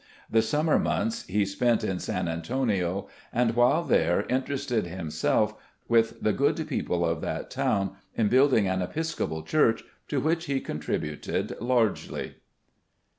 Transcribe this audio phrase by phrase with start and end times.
[0.31, 5.53] The summer months he spent in San Antonio, and while there interested himself
[5.87, 10.59] with the good people of that town in building an Episcopal church, to which he
[10.59, 12.37] contributed largely.